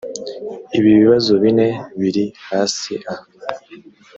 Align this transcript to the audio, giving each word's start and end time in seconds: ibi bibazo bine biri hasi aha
ibi 0.77 0.89
bibazo 0.99 1.31
bine 1.43 1.67
biri 1.99 2.25
hasi 2.49 2.93
aha 3.13 3.25